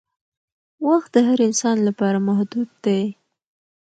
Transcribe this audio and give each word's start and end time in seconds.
وخت 0.87 1.09
د 1.15 1.17
هر 1.27 1.39
انسان 1.47 1.77
لپاره 1.87 2.17
محدود 2.27 2.69
دی 2.85 3.01